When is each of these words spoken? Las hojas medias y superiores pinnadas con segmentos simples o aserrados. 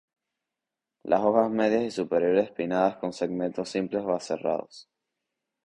Las 1.03 1.21
hojas 1.21 1.51
medias 1.51 1.83
y 1.83 1.91
superiores 1.91 2.49
pinnadas 2.49 2.95
con 2.97 3.13
segmentos 3.13 3.69
simples 3.69 4.01
o 4.03 4.15
aserrados. 4.15 4.89